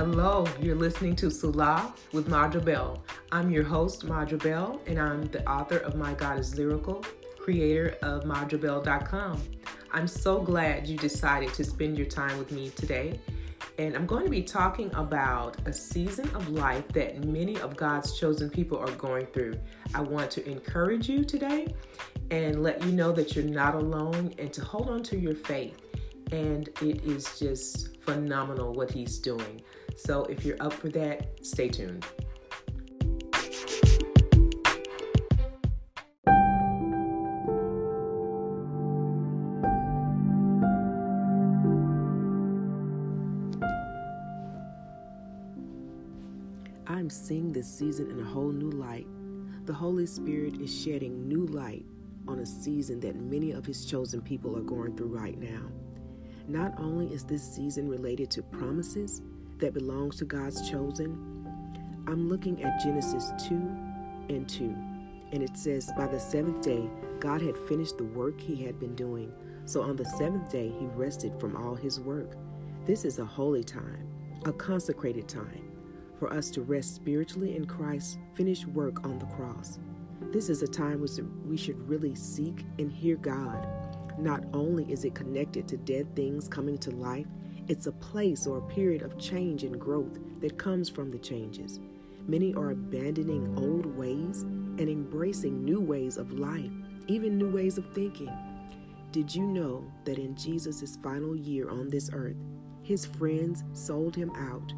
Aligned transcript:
Hello, 0.00 0.46
you're 0.62 0.76
listening 0.76 1.14
to 1.16 1.30
Sula 1.30 1.92
with 2.12 2.26
Madra 2.26 2.64
Bell. 2.64 3.04
I'm 3.32 3.50
your 3.50 3.64
host, 3.64 4.06
Madra 4.06 4.42
Bell, 4.42 4.80
and 4.86 4.98
I'm 4.98 5.26
the 5.26 5.46
author 5.46 5.76
of 5.76 5.94
My 5.94 6.14
God 6.14 6.38
is 6.38 6.56
Lyrical, 6.56 7.04
creator 7.38 7.98
of 8.00 8.24
MadraBell.com. 8.24 9.42
I'm 9.92 10.08
so 10.08 10.40
glad 10.40 10.86
you 10.86 10.96
decided 10.96 11.52
to 11.52 11.64
spend 11.64 11.98
your 11.98 12.06
time 12.06 12.38
with 12.38 12.50
me 12.50 12.70
today. 12.70 13.20
And 13.78 13.94
I'm 13.94 14.06
going 14.06 14.24
to 14.24 14.30
be 14.30 14.42
talking 14.42 14.90
about 14.94 15.58
a 15.68 15.72
season 15.74 16.30
of 16.34 16.48
life 16.48 16.88
that 16.94 17.22
many 17.22 17.60
of 17.60 17.76
God's 17.76 18.18
chosen 18.18 18.48
people 18.48 18.78
are 18.78 18.92
going 18.92 19.26
through. 19.26 19.58
I 19.94 20.00
want 20.00 20.30
to 20.30 20.50
encourage 20.50 21.10
you 21.10 21.24
today 21.24 21.74
and 22.30 22.62
let 22.62 22.82
you 22.82 22.92
know 22.92 23.12
that 23.12 23.36
you're 23.36 23.44
not 23.44 23.74
alone 23.74 24.32
and 24.38 24.50
to 24.54 24.64
hold 24.64 24.88
on 24.88 25.02
to 25.02 25.18
your 25.18 25.34
faith. 25.34 25.78
And 26.32 26.68
it 26.80 27.04
is 27.04 27.38
just 27.38 27.90
phenomenal 28.00 28.72
what 28.72 28.90
He's 28.90 29.18
doing. 29.18 29.60
So 29.96 30.24
if 30.24 30.44
you're 30.44 30.56
up 30.60 30.72
for 30.72 30.88
that, 30.90 31.44
stay 31.44 31.68
tuned. 31.68 32.06
I'm 46.86 47.08
seeing 47.08 47.52
this 47.52 47.66
season 47.66 48.10
in 48.10 48.20
a 48.20 48.24
whole 48.24 48.52
new 48.52 48.70
light. 48.70 49.06
The 49.66 49.72
Holy 49.72 50.06
Spirit 50.06 50.60
is 50.60 50.76
shedding 50.82 51.28
new 51.28 51.46
light 51.46 51.84
on 52.26 52.40
a 52.40 52.46
season 52.46 53.00
that 53.00 53.16
many 53.16 53.52
of 53.52 53.64
His 53.64 53.84
chosen 53.84 54.20
people 54.20 54.56
are 54.56 54.62
going 54.62 54.96
through 54.96 55.16
right 55.16 55.38
now. 55.38 55.62
Not 56.48 56.74
only 56.78 57.06
is 57.12 57.24
this 57.24 57.42
season 57.42 57.88
related 57.88 58.30
to 58.32 58.42
promises, 58.42 59.22
that 59.60 59.74
belongs 59.74 60.16
to 60.16 60.24
God's 60.24 60.68
chosen, 60.68 61.44
I'm 62.06 62.28
looking 62.28 62.62
at 62.62 62.80
Genesis 62.80 63.32
2 63.48 63.54
and 64.28 64.48
2. 64.48 64.74
And 65.32 65.42
it 65.42 65.56
says, 65.56 65.90
By 65.96 66.06
the 66.06 66.18
seventh 66.18 66.62
day, 66.62 66.88
God 67.20 67.40
had 67.40 67.56
finished 67.56 67.98
the 67.98 68.04
work 68.04 68.40
he 68.40 68.56
had 68.64 68.80
been 68.80 68.94
doing. 68.96 69.32
So 69.64 69.82
on 69.82 69.96
the 69.96 70.04
seventh 70.04 70.50
day, 70.50 70.72
he 70.78 70.86
rested 70.86 71.38
from 71.38 71.56
all 71.56 71.74
his 71.74 72.00
work. 72.00 72.36
This 72.86 73.04
is 73.04 73.18
a 73.18 73.24
holy 73.24 73.62
time, 73.62 74.08
a 74.44 74.52
consecrated 74.52 75.28
time 75.28 75.70
for 76.18 76.32
us 76.32 76.50
to 76.50 76.62
rest 76.62 76.94
spiritually 76.94 77.56
in 77.56 77.64
Christ's 77.64 78.18
finished 78.34 78.66
work 78.66 79.04
on 79.04 79.18
the 79.18 79.26
cross. 79.26 79.78
This 80.32 80.48
is 80.48 80.62
a 80.62 80.68
time 80.68 81.04
we 81.46 81.56
should 81.56 81.88
really 81.88 82.14
seek 82.14 82.64
and 82.78 82.92
hear 82.92 83.16
God. 83.16 83.66
Not 84.18 84.44
only 84.52 84.84
is 84.92 85.04
it 85.04 85.14
connected 85.14 85.66
to 85.68 85.76
dead 85.76 86.14
things 86.14 86.46
coming 86.46 86.76
to 86.78 86.90
life, 86.90 87.26
it's 87.70 87.86
a 87.86 87.92
place 87.92 88.48
or 88.48 88.58
a 88.58 88.62
period 88.62 89.00
of 89.00 89.16
change 89.16 89.62
and 89.62 89.78
growth 89.78 90.18
that 90.40 90.58
comes 90.58 90.88
from 90.88 91.08
the 91.08 91.18
changes. 91.18 91.78
Many 92.26 92.52
are 92.54 92.72
abandoning 92.72 93.54
old 93.56 93.86
ways 93.96 94.42
and 94.42 94.88
embracing 94.88 95.64
new 95.64 95.80
ways 95.80 96.16
of 96.16 96.32
life, 96.32 96.72
even 97.06 97.38
new 97.38 97.48
ways 97.48 97.78
of 97.78 97.88
thinking. 97.94 98.36
Did 99.12 99.32
you 99.32 99.46
know 99.46 99.84
that 100.04 100.18
in 100.18 100.34
Jesus' 100.34 100.98
final 101.00 101.36
year 101.36 101.70
on 101.70 101.88
this 101.88 102.10
earth, 102.12 102.34
his 102.82 103.06
friends 103.06 103.62
sold 103.72 104.16
him 104.16 104.32
out, 104.34 104.72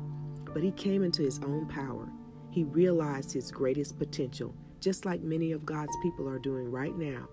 but 0.53 0.63
he 0.63 0.71
came 0.73 1.03
into 1.03 1.23
his 1.23 1.39
own 1.39 1.67
power? 1.69 2.07
He 2.51 2.65
realized 2.65 3.33
his 3.33 3.51
greatest 3.51 3.99
potential, 3.99 4.55
just 4.81 5.07
like 5.07 5.23
many 5.23 5.53
of 5.53 5.65
God's 5.65 5.97
people 6.03 6.29
are 6.29 6.39
doing 6.39 6.71
right 6.71 6.95
now. 6.95 7.27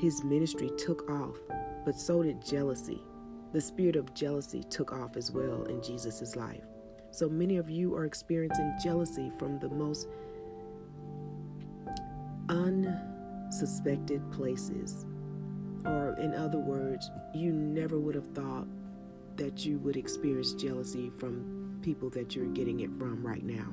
His 0.00 0.24
ministry 0.24 0.72
took 0.76 1.08
off, 1.08 1.36
but 1.84 1.94
so 1.94 2.24
did 2.24 2.44
jealousy, 2.44 3.00
the 3.52 3.60
spirit 3.60 3.96
of 3.96 4.14
jealousy 4.14 4.62
took 4.64 4.92
off 4.92 5.16
as 5.16 5.30
well 5.30 5.64
in 5.64 5.82
Jesus' 5.82 6.36
life. 6.36 6.64
So 7.10 7.28
many 7.28 7.56
of 7.56 7.70
you 7.70 7.94
are 7.94 8.04
experiencing 8.04 8.74
jealousy 8.82 9.32
from 9.38 9.58
the 9.58 9.70
most 9.70 10.08
unsuspected 12.48 14.30
places. 14.30 15.06
Or, 15.84 16.16
in 16.18 16.34
other 16.34 16.58
words, 16.58 17.10
you 17.34 17.52
never 17.52 17.98
would 17.98 18.14
have 18.14 18.26
thought 18.34 18.66
that 19.36 19.64
you 19.64 19.78
would 19.78 19.96
experience 19.96 20.52
jealousy 20.52 21.10
from 21.18 21.78
people 21.82 22.10
that 22.10 22.34
you're 22.34 22.46
getting 22.46 22.80
it 22.80 22.90
from 22.98 23.24
right 23.26 23.44
now. 23.44 23.72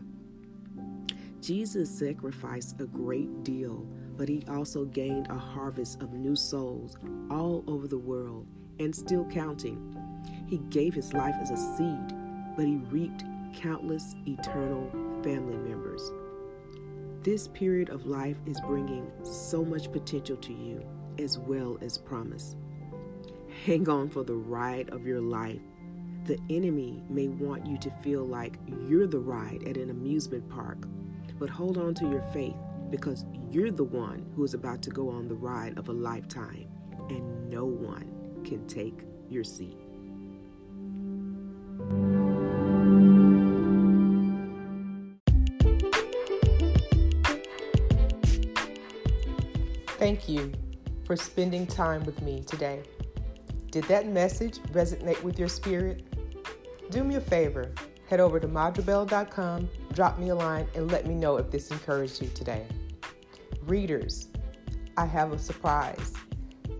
Jesus 1.41 1.89
sacrificed 1.89 2.79
a 2.79 2.85
great 2.85 3.43
deal, 3.43 3.85
but 4.15 4.29
he 4.29 4.43
also 4.47 4.85
gained 4.85 5.27
a 5.29 5.37
harvest 5.37 6.01
of 6.01 6.13
new 6.13 6.35
souls 6.35 6.97
all 7.29 7.63
over 7.67 7.87
the 7.87 7.97
world 7.97 8.47
and 8.79 8.95
still 8.95 9.25
counting. 9.25 9.95
He 10.47 10.57
gave 10.69 10.93
his 10.93 11.13
life 11.13 11.35
as 11.41 11.51
a 11.51 11.57
seed, 11.77 12.13
but 12.55 12.65
he 12.65 12.75
reaped 12.75 13.23
countless 13.53 14.15
eternal 14.27 14.89
family 15.23 15.57
members. 15.57 16.11
This 17.23 17.47
period 17.47 17.89
of 17.89 18.05
life 18.05 18.37
is 18.45 18.61
bringing 18.61 19.11
so 19.23 19.65
much 19.65 19.91
potential 19.91 20.37
to 20.37 20.53
you 20.53 20.85
as 21.17 21.39
well 21.39 21.77
as 21.81 21.97
promise. 21.97 22.55
Hang 23.65 23.89
on 23.89 24.09
for 24.09 24.23
the 24.23 24.35
ride 24.35 24.89
of 24.89 25.07
your 25.07 25.21
life. 25.21 25.61
The 26.25 26.39
enemy 26.49 27.03
may 27.09 27.27
want 27.27 27.65
you 27.65 27.77
to 27.79 27.91
feel 28.03 28.25
like 28.25 28.59
you're 28.87 29.07
the 29.07 29.19
ride 29.19 29.67
at 29.67 29.77
an 29.77 29.89
amusement 29.89 30.47
park, 30.49 30.87
but 31.39 31.49
hold 31.49 31.77
on 31.77 31.93
to 31.95 32.09
your 32.09 32.23
faith 32.33 32.55
because 32.89 33.25
you're 33.49 33.71
the 33.71 33.83
one 33.83 34.25
who 34.35 34.43
is 34.43 34.53
about 34.53 34.81
to 34.83 34.89
go 34.89 35.09
on 35.09 35.27
the 35.27 35.35
ride 35.35 35.77
of 35.77 35.89
a 35.89 35.93
lifetime, 35.93 36.67
and 37.09 37.49
no 37.49 37.65
one 37.65 38.24
can 38.45 38.65
take 38.67 39.01
your 39.29 39.43
seat. 39.43 39.77
Thank 49.97 50.29
you 50.29 50.51
for 51.05 51.15
spending 51.15 51.65
time 51.65 52.03
with 52.05 52.21
me 52.21 52.43
today. 52.43 52.83
Did 53.71 53.85
that 53.85 54.07
message 54.07 54.59
resonate 54.71 55.21
with 55.23 55.39
your 55.39 55.47
spirit? 55.47 56.03
Do 56.91 57.03
me 57.03 57.15
a 57.15 57.21
favor, 57.21 57.73
head 58.07 58.19
over 58.19 58.39
to 58.39 58.47
madrabell.com, 58.47 59.69
drop 59.93 60.19
me 60.19 60.29
a 60.29 60.35
line, 60.35 60.67
and 60.75 60.91
let 60.91 61.07
me 61.07 61.15
know 61.15 61.37
if 61.37 61.49
this 61.49 61.71
encouraged 61.71 62.21
you 62.21 62.29
today. 62.29 62.65
Readers, 63.63 64.27
I 64.95 65.05
have 65.05 65.33
a 65.33 65.39
surprise 65.39 66.13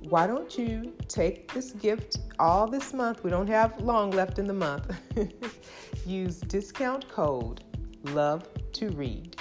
why 0.10 0.28
don't 0.28 0.58
you 0.58 0.94
take 1.08 1.52
this 1.52 1.72
gift 1.72 2.20
all 2.38 2.68
this 2.68 2.94
month? 2.94 3.24
We 3.24 3.32
don't 3.32 3.48
have 3.48 3.80
long 3.82 4.12
left 4.12 4.38
in 4.38 4.46
the 4.46 4.54
month. 4.54 4.96
Use 6.06 6.40
discount 6.42 7.10
code 7.10 7.64
Love 8.04 8.48
to 8.74 8.90
Read. 8.90 9.36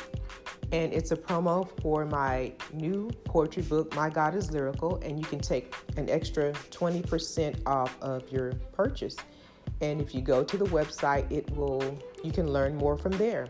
And 0.72 0.92
it's 0.92 1.12
a 1.12 1.16
promo 1.16 1.68
for 1.82 2.06
my 2.06 2.52
new 2.72 3.10
poetry 3.24 3.62
book, 3.62 3.94
My 3.94 4.08
God 4.08 4.34
is 4.34 4.50
Lyrical, 4.50 4.96
and 5.02 5.18
you 5.18 5.24
can 5.26 5.38
take 5.38 5.74
an 5.96 6.08
extra 6.08 6.52
20% 6.52 7.60
off 7.66 7.96
of 8.00 8.30
your 8.32 8.54
purchase. 8.72 9.16
And 9.82 10.00
if 10.00 10.14
you 10.14 10.22
go 10.22 10.42
to 10.42 10.56
the 10.56 10.64
website, 10.66 11.30
it 11.30 11.48
will 11.54 11.98
you 12.22 12.32
can 12.32 12.50
learn 12.50 12.74
more 12.74 12.96
from 12.96 13.12
there. 13.12 13.48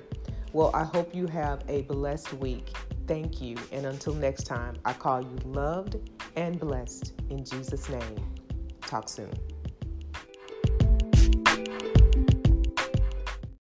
Well, 0.53 0.71
I 0.75 0.85
hope 0.85 1.15
you 1.15 1.27
have 1.29 1.63
a 1.69 1.83
blessed 1.83 2.33
week. 2.35 2.77
Thank 3.07 3.41
you. 3.41 3.57
And 3.73 3.87
until 3.87 4.15
next 4.15 4.45
time, 4.45 4.77
I 4.85 4.93
call 4.95 5.23
you 5.23 5.37
loved 5.45 5.97
and 6.37 6.59
blessed 6.59 7.13
in 7.31 7.45
Jesus' 7.45 7.89
name. 7.89 8.17
Talk 8.83 9.09
soon. 9.09 9.33